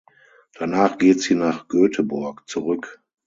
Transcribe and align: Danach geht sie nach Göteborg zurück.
Danach 0.57 0.97
geht 0.97 1.21
sie 1.21 1.35
nach 1.35 1.67
Göteborg 1.67 2.47
zurück. 2.49 3.03